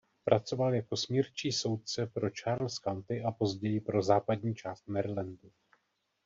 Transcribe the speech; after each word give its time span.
Pracoval 0.23 0.73
jako 0.75 0.97
smírčí 0.97 1.51
soudce 1.51 2.05
pro 2.07 2.29
Charles 2.29 2.79
County 2.79 3.21
a 3.23 3.31
později 3.31 3.79
pro 3.79 4.03
západní 4.03 4.55
část 4.55 4.87
Marylandu. 4.87 5.51